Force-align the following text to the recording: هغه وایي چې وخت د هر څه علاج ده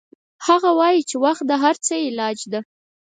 هغه 0.45 0.69
وایي 0.79 1.01
چې 1.09 1.15
وخت 1.25 1.43
د 1.47 1.51
هر 1.63 1.75
څه 1.85 1.93
علاج 2.07 2.39
ده 2.51 2.59